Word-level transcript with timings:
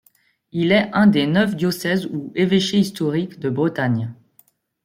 Il 0.51 0.71
est 0.71 0.89
un 0.93 1.05
des 1.05 1.27
neuf 1.27 1.55
diocèses 1.55 2.07
ou 2.07 2.31
évêchés 2.33 2.79
historiques 2.79 3.37
de 3.39 3.51
Bretagne. 3.51 4.11